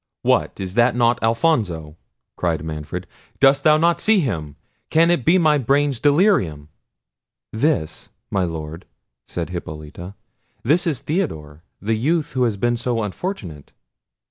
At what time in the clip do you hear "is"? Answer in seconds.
0.59-0.75, 10.87-11.01